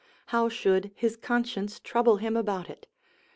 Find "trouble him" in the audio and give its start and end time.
1.79-2.35